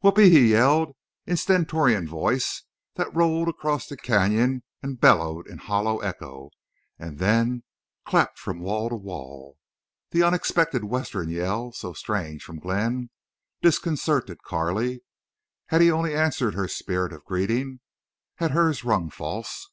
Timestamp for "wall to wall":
8.60-9.58